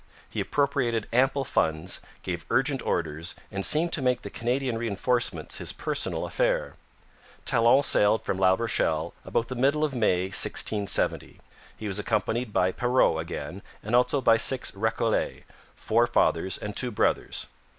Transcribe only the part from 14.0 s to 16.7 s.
by six Recollets, four fathers